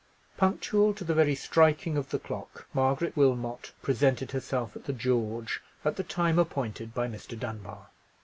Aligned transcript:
Punctual 0.35 0.95
to 0.95 1.03
the 1.03 1.13
very 1.13 1.35
striking 1.35 1.95
of 1.95 2.09
the 2.09 2.17
clock, 2.17 2.65
Margaret 2.73 3.15
Wilmot 3.15 3.71
presented 3.83 4.31
herself 4.31 4.75
at 4.75 4.85
the 4.85 4.93
George 4.93 5.61
at 5.85 5.95
the 5.95 6.03
time 6.03 6.39
appointed 6.39 6.91
by 6.95 7.07
Mr. 7.07 7.37
Dunbar. 7.39 7.89